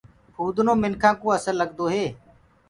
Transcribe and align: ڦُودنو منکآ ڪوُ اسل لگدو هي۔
ڦُودنو 0.35 0.73
منکآ 0.81 1.11
ڪوُ 1.19 1.27
اسل 1.37 1.55
لگدو 1.61 1.85
هي۔ 1.93 2.05